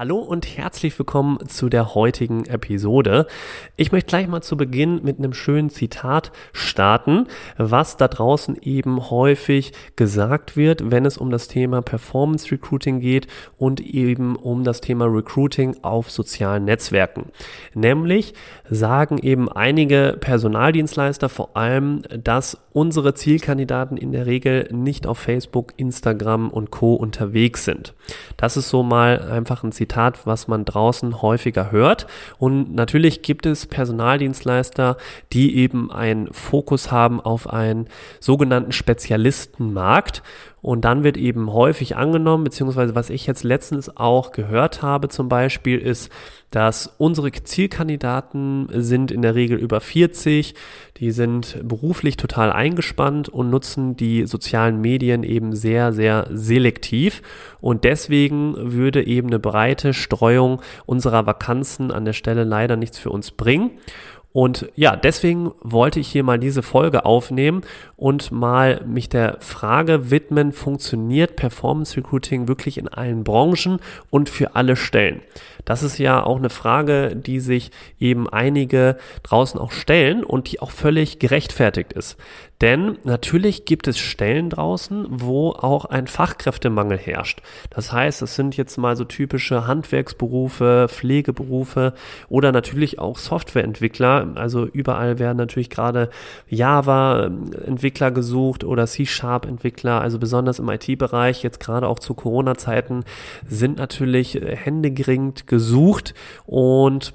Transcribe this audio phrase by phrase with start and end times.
[0.00, 3.26] Hallo und herzlich willkommen zu der heutigen Episode.
[3.76, 7.26] Ich möchte gleich mal zu Beginn mit einem schönen Zitat starten,
[7.58, 13.26] was da draußen eben häufig gesagt wird, wenn es um das Thema Performance Recruiting geht
[13.58, 17.26] und eben um das Thema Recruiting auf sozialen Netzwerken.
[17.74, 18.32] Nämlich
[18.70, 25.74] sagen eben einige Personaldienstleister vor allem, dass unsere Zielkandidaten in der Regel nicht auf Facebook,
[25.76, 27.92] Instagram und Co unterwegs sind.
[28.38, 32.06] Das ist so mal einfach ein Zitat Zitat, was man draußen häufiger hört.
[32.38, 34.96] Und natürlich gibt es Personaldienstleister,
[35.32, 37.88] die eben einen Fokus haben auf einen
[38.20, 40.22] sogenannten Spezialistenmarkt.
[40.62, 45.28] Und dann wird eben häufig angenommen, beziehungsweise was ich jetzt letztens auch gehört habe zum
[45.28, 46.10] Beispiel, ist,
[46.50, 50.54] dass unsere Zielkandidaten sind in der Regel über 40,
[50.98, 57.22] die sind beruflich total eingespannt und nutzen die sozialen Medien eben sehr, sehr selektiv.
[57.60, 63.10] Und deswegen würde eben eine breite Streuung unserer Vakanzen an der Stelle leider nichts für
[63.10, 63.70] uns bringen.
[64.32, 67.62] Und ja, deswegen wollte ich hier mal diese Folge aufnehmen
[67.96, 74.54] und mal mich der Frage widmen, funktioniert Performance Recruiting wirklich in allen Branchen und für
[74.54, 75.20] alle Stellen?
[75.64, 80.60] Das ist ja auch eine Frage, die sich eben einige draußen auch stellen und die
[80.60, 82.16] auch völlig gerechtfertigt ist.
[82.60, 87.40] Denn natürlich gibt es Stellen draußen, wo auch ein Fachkräftemangel herrscht.
[87.70, 91.94] Das heißt, es sind jetzt mal so typische Handwerksberufe, Pflegeberufe
[92.28, 94.32] oder natürlich auch Softwareentwickler.
[94.34, 96.10] Also überall werden natürlich gerade
[96.48, 100.00] Java-Entwickler gesucht oder C-Sharp-Entwickler.
[100.02, 103.04] Also besonders im IT-Bereich, jetzt gerade auch zu Corona-Zeiten,
[103.48, 107.14] sind natürlich händeringend gesucht und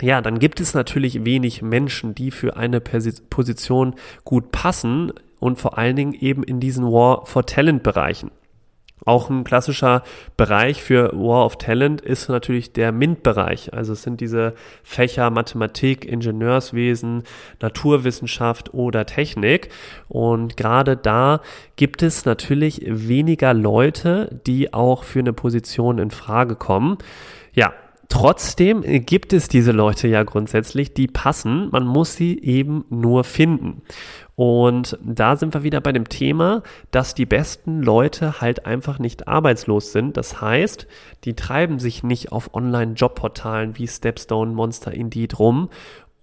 [0.00, 5.78] ja, dann gibt es natürlich wenig Menschen, die für eine Position gut passen und vor
[5.78, 8.30] allen Dingen eben in diesen War for Talent Bereichen.
[9.04, 10.02] Auch ein klassischer
[10.36, 13.72] Bereich für War of Talent ist natürlich der MINT-Bereich.
[13.72, 17.22] Also es sind diese Fächer Mathematik, Ingenieurswesen,
[17.60, 19.68] Naturwissenschaft oder Technik.
[20.08, 21.40] Und gerade da
[21.76, 26.98] gibt es natürlich weniger Leute, die auch für eine Position in Frage kommen.
[27.52, 27.74] Ja,
[28.08, 31.68] Trotzdem gibt es diese Leute ja grundsätzlich, die passen.
[31.70, 33.82] Man muss sie eben nur finden.
[34.36, 39.26] Und da sind wir wieder bei dem Thema, dass die besten Leute halt einfach nicht
[39.28, 40.16] arbeitslos sind.
[40.16, 40.86] Das heißt,
[41.24, 45.70] die treiben sich nicht auf Online-Jobportalen wie Stepstone, Monster, Indeed rum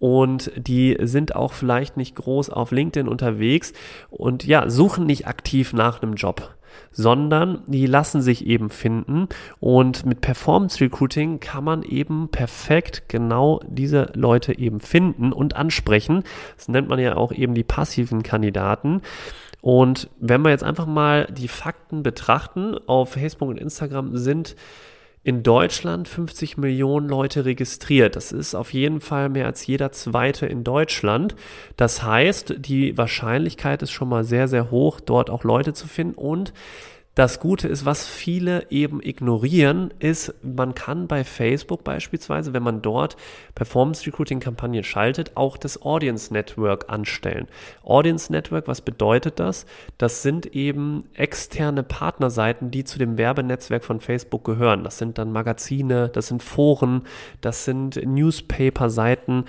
[0.04, 3.72] und die sind auch vielleicht nicht groß auf LinkedIn unterwegs
[4.10, 6.54] und ja, suchen nicht aktiv nach einem Job
[6.92, 9.28] sondern die lassen sich eben finden
[9.60, 16.24] und mit Performance Recruiting kann man eben perfekt genau diese Leute eben finden und ansprechen.
[16.56, 19.02] Das nennt man ja auch eben die passiven Kandidaten.
[19.62, 24.58] Und wenn wir jetzt einfach mal die Fakten betrachten, auf Facebook und Instagram sind
[25.24, 28.16] in Deutschland 50 Millionen Leute registriert.
[28.16, 31.36] Das ist auf jeden Fall mehr als jeder zweite in Deutschland.
[31.78, 36.16] Das heißt, die Wahrscheinlichkeit ist schon mal sehr, sehr hoch, dort auch Leute zu finden
[36.16, 36.54] und
[37.16, 42.82] das Gute ist, was viele eben ignorieren, ist, man kann bei Facebook beispielsweise, wenn man
[42.82, 43.18] dort
[43.54, 47.48] Performance Recruiting Kampagnen schaltet, auch das Audience Network anstellen.
[47.84, 49.68] Audience Network, was bedeutet das?
[50.00, 54.84] Das sind eben externe Partnerseiten, die zu dem Werbenetzwerk von Facebook gehören.
[54.84, 57.04] Das sind dann Magazine, das sind Foren,
[57.42, 59.46] das sind Newspaper-Seiten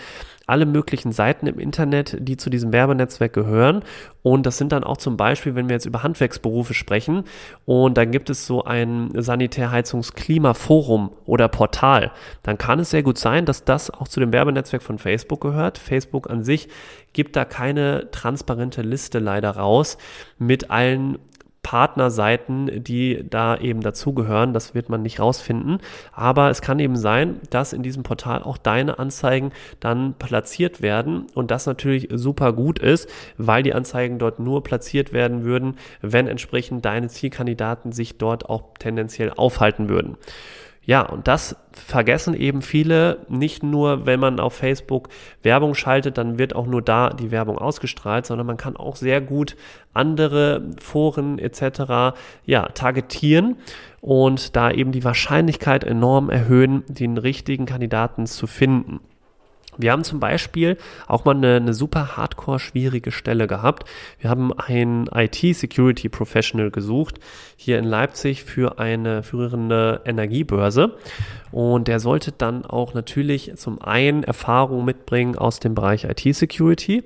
[0.47, 3.83] alle möglichen Seiten im Internet, die zu diesem Werbenetzwerk gehören.
[4.23, 7.25] Und das sind dann auch zum Beispiel, wenn wir jetzt über Handwerksberufe sprechen,
[7.65, 12.13] und dann gibt es so ein Sanitärheizungsklimaforum oder Portal,
[12.43, 15.79] dann kann es sehr gut sein, dass das auch zu dem Werbenetzwerk von Facebook gehört.
[15.79, 16.69] Facebook an sich
[17.13, 19.99] gibt da keine transparente Liste leider raus
[20.39, 21.19] mit allen
[21.65, 24.53] Partnerseiten, die da eben dazugehören.
[24.53, 25.79] Das wird man nicht rausfinden.
[26.13, 29.51] Aber es kann eben sein, dass in diesem Portal auch deine Anzeigen
[29.81, 33.09] dann platziert werden und das natürlich super gut ist,
[33.39, 38.75] weil die Anzeigen dort nur platziert werden würden, wenn entsprechend deine Zielkandidaten sich dort auch
[38.79, 40.17] tendenziell aufhalten würden.
[40.87, 45.09] Ja, und das vergessen eben viele, nicht nur, wenn man auf Facebook
[45.43, 49.21] Werbung schaltet, dann wird auch nur da die Werbung ausgestrahlt, sondern man kann auch sehr
[49.21, 49.57] gut
[49.95, 52.17] andere Foren etc.
[52.45, 53.57] ja, targetieren
[54.01, 59.01] und da eben die Wahrscheinlichkeit enorm erhöhen, den richtigen Kandidaten zu finden.
[59.79, 60.77] Wir haben zum Beispiel
[61.07, 63.85] auch mal eine, eine super hardcore schwierige Stelle gehabt.
[64.19, 67.19] Wir haben einen IT-Security Professional gesucht
[67.57, 70.97] hier in Leipzig für eine führende Energiebörse.
[71.51, 77.05] Und der sollte dann auch natürlich zum einen Erfahrung mitbringen aus dem Bereich IT-Security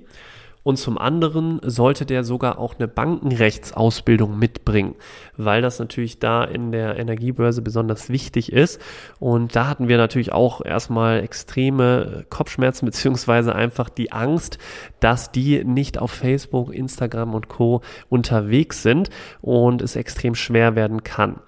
[0.69, 4.97] und zum anderen sollte der sogar auch eine Bankenrechtsausbildung mitbringen,
[5.39, 8.79] weil das natürlich da in der Energiebörse besonders wichtig ist.
[9.19, 14.59] Und da hatten wir natürlich auch erstmal extreme Kopfschmerzen beziehungsweise einfach die Angst,
[15.01, 17.81] dass die nicht auf Facebook, Instagram und Co
[18.11, 19.09] unterwegs sind
[19.41, 21.41] und es extrem schwer werden kann.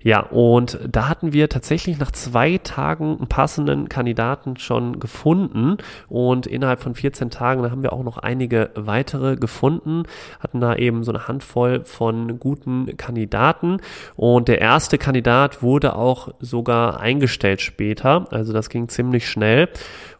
[0.00, 5.78] Ja, und da hatten wir tatsächlich nach zwei Tagen einen passenden Kandidaten schon gefunden.
[6.08, 10.04] Und innerhalb von 14 Tagen, haben wir auch noch einige weitere gefunden,
[10.40, 13.78] hatten da eben so eine Handvoll von guten Kandidaten.
[14.14, 19.68] Und der erste Kandidat wurde auch sogar eingestellt später, also das ging ziemlich schnell.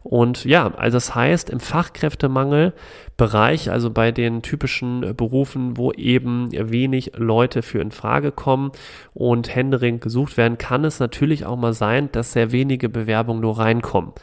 [0.03, 2.73] Und ja, also das heißt, im Fachkräftemangel
[3.19, 8.71] Bereich, also bei den typischen Berufen, wo eben wenig Leute für in Frage kommen
[9.13, 13.59] und händeringend gesucht werden, kann es natürlich auch mal sein, dass sehr wenige Bewerbungen nur
[13.59, 14.13] reinkommen.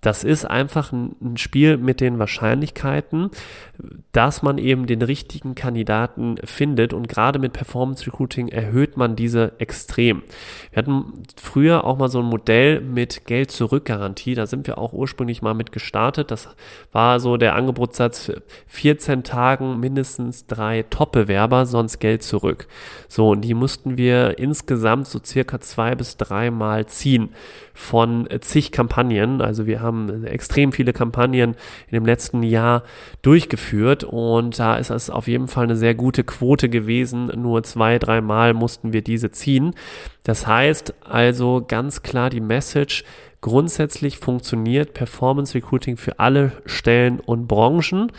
[0.00, 3.30] Das ist einfach ein, Spiel mit den Wahrscheinlichkeiten,
[4.12, 9.52] dass man eben den richtigen Kandidaten findet und gerade mit Performance Recruiting erhöht man diese
[9.58, 10.22] extrem.
[10.70, 14.78] Wir hatten früher auch mal so ein Modell mit Geld zurück Garantie, da sind wir
[14.78, 16.30] auch ursprünglich mal mit gestartet.
[16.30, 16.48] Das
[16.92, 18.32] war so der Angebotssatz
[18.66, 22.68] 14 Tagen mindestens drei Top-Bewerber, sonst Geld zurück.
[23.08, 27.30] So, und die mussten wir insgesamt so circa zwei bis dreimal ziehen
[27.74, 29.40] von zig Kampagnen.
[29.40, 29.87] Also wir haben
[30.24, 31.54] extrem viele Kampagnen
[31.88, 32.82] in dem letzten Jahr
[33.22, 37.26] durchgeführt und da ist es auf jeden Fall eine sehr gute Quote gewesen.
[37.36, 39.74] Nur zwei, dreimal mussten wir diese ziehen.
[40.24, 43.04] Das heißt also ganz klar die Message,
[43.40, 48.12] grundsätzlich funktioniert Performance Recruiting für alle Stellen und Branchen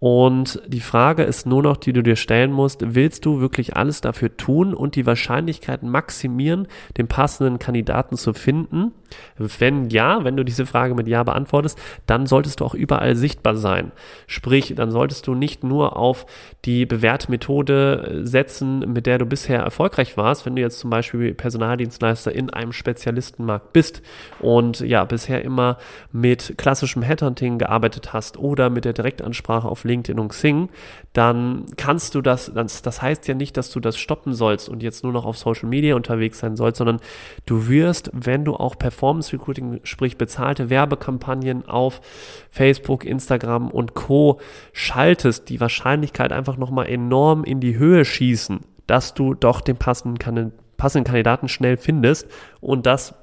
[0.00, 4.00] und die Frage ist nur noch, die du dir stellen musst, willst du wirklich alles
[4.00, 8.92] dafür tun und die Wahrscheinlichkeit maximieren, den passenden Kandidaten zu finden?
[9.36, 13.56] Wenn ja, wenn du diese Frage mit Ja beantwortest, dann solltest du auch überall sichtbar
[13.56, 13.92] sein.
[14.26, 16.24] Sprich, dann solltest du nicht nur auf
[16.64, 21.34] die bewährte Methode setzen, mit der du bisher erfolgreich warst, wenn du jetzt zum Beispiel
[21.34, 24.00] Personaldienstleister in einem Spezialistenmarkt bist
[24.38, 25.76] und ja, bisher immer
[26.10, 30.68] mit klassischem Headhunting gearbeitet hast oder mit der Direktansprache auf LinkedIn und Xing,
[31.12, 34.82] dann kannst du das, das, das heißt ja nicht, dass du das stoppen sollst und
[34.82, 37.00] jetzt nur noch auf Social Media unterwegs sein sollst, sondern
[37.46, 42.00] du wirst, wenn du auch Performance Recruiting, sprich bezahlte Werbekampagnen auf
[42.48, 44.40] Facebook, Instagram und Co.
[44.72, 50.52] schaltest, die Wahrscheinlichkeit einfach nochmal enorm in die Höhe schießen, dass du doch den passenden,
[50.76, 52.28] passenden Kandidaten schnell findest
[52.60, 53.14] und das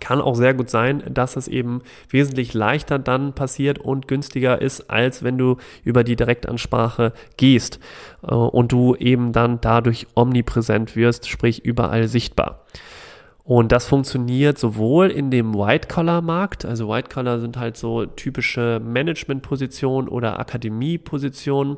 [0.00, 4.90] kann auch sehr gut sein, dass es eben wesentlich leichter dann passiert und günstiger ist,
[4.90, 7.80] als wenn du über die Direktansprache gehst
[8.22, 12.64] äh, und du eben dann dadurch omnipräsent wirst, sprich überall sichtbar.
[13.46, 20.40] Und das funktioniert sowohl in dem White-Collar-Markt, also White-Collar sind halt so typische Management-Positionen oder
[20.40, 21.76] Akademie-Positionen,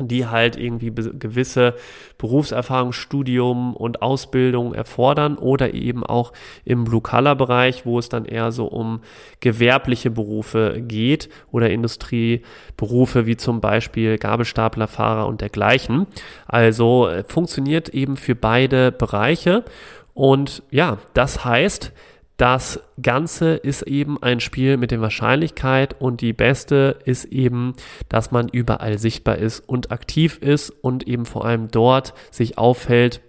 [0.00, 1.74] die halt irgendwie gewisse
[2.18, 6.32] Berufserfahrung, Studium und Ausbildung erfordern oder eben auch
[6.64, 9.02] im Blue-Color-Bereich, wo es dann eher so um
[9.38, 16.08] gewerbliche Berufe geht oder Industrieberufe wie zum Beispiel Gabelstaplerfahrer und dergleichen.
[16.48, 19.64] Also äh, funktioniert eben für beide Bereiche
[20.14, 21.92] und ja, das heißt,
[22.36, 27.74] das Ganze ist eben ein Spiel mit der Wahrscheinlichkeit und die beste ist eben,
[28.08, 33.20] dass man überall sichtbar ist und aktiv ist und eben vor allem dort sich aufhält,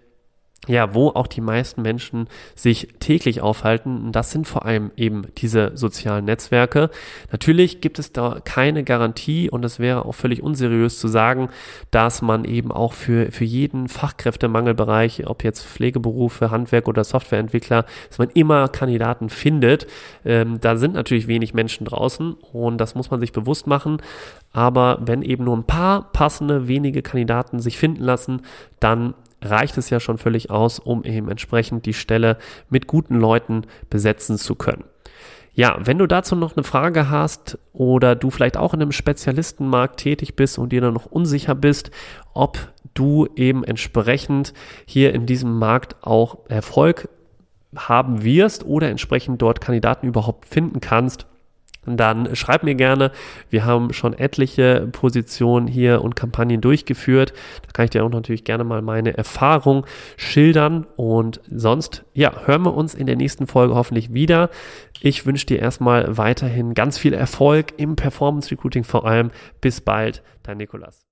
[0.67, 4.05] ja, wo auch die meisten Menschen sich täglich aufhalten.
[4.05, 6.89] Und das sind vor allem eben diese sozialen Netzwerke.
[7.31, 11.49] Natürlich gibt es da keine Garantie und es wäre auch völlig unseriös zu sagen,
[11.91, 18.17] dass man eben auch für, für jeden Fachkräftemangelbereich, ob jetzt Pflegeberufe, Handwerk oder Softwareentwickler, dass
[18.17, 19.87] man immer Kandidaten findet.
[20.23, 24.01] Ähm, da sind natürlich wenig Menschen draußen und das muss man sich bewusst machen.
[24.51, 28.41] Aber wenn eben nur ein paar passende, wenige Kandidaten sich finden lassen,
[28.79, 29.13] dann
[29.45, 32.37] reicht es ja schon völlig aus, um eben entsprechend die Stelle
[32.69, 34.83] mit guten Leuten besetzen zu können.
[35.53, 39.97] Ja, wenn du dazu noch eine Frage hast oder du vielleicht auch in einem Spezialistenmarkt
[39.97, 41.91] tätig bist und dir dann noch unsicher bist,
[42.33, 42.57] ob
[42.93, 44.53] du eben entsprechend
[44.85, 47.07] hier in diesem Markt auch Erfolg
[47.75, 51.25] haben wirst oder entsprechend dort Kandidaten überhaupt finden kannst,
[51.85, 53.11] dann schreib mir gerne.
[53.49, 57.33] Wir haben schon etliche Positionen hier und Kampagnen durchgeführt.
[57.63, 59.85] Da kann ich dir auch natürlich gerne mal meine Erfahrung
[60.17, 60.85] schildern.
[60.95, 64.49] Und sonst, ja, hören wir uns in der nächsten Folge hoffentlich wieder.
[65.01, 69.31] Ich wünsche dir erstmal weiterhin ganz viel Erfolg im Performance Recruiting vor allem.
[69.61, 71.05] Bis bald, dein Nikolas.